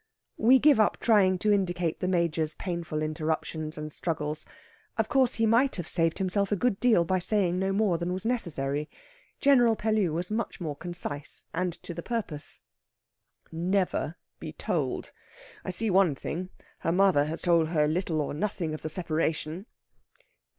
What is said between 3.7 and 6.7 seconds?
and struggles. Of course, he might have saved himself a